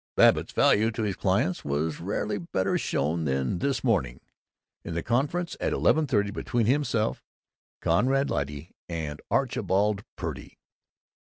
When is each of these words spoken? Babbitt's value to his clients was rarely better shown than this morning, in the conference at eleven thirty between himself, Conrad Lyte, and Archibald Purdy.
Babbitt's 0.15 0.51
value 0.51 0.89
to 0.93 1.03
his 1.03 1.15
clients 1.15 1.63
was 1.63 1.99
rarely 1.99 2.39
better 2.39 2.75
shown 2.75 3.25
than 3.25 3.59
this 3.59 3.83
morning, 3.83 4.19
in 4.83 4.95
the 4.95 5.03
conference 5.03 5.55
at 5.59 5.73
eleven 5.73 6.07
thirty 6.07 6.31
between 6.31 6.65
himself, 6.65 7.23
Conrad 7.81 8.27
Lyte, 8.31 8.73
and 8.89 9.21
Archibald 9.29 10.03
Purdy. 10.15 10.57